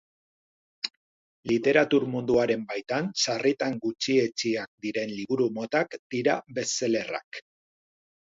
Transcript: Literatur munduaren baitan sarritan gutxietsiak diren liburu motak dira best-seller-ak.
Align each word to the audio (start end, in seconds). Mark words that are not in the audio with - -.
Literatur 1.51 2.05
munduaren 2.13 2.63
baitan 2.71 3.11
sarritan 3.25 3.77
gutxietsiak 3.85 4.73
diren 4.87 5.13
liburu 5.19 5.49
motak 5.59 5.93
dira 6.15 6.39
best-seller-ak. 6.59 7.43